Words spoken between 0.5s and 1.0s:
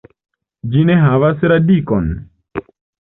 Ĝi ne